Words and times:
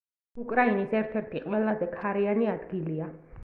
უკრაინის 0.43 0.95
ერთ-ერთი 1.01 1.43
ყველაზე 1.45 1.91
ქარიანი 1.95 2.53
ადგილია. 2.59 3.15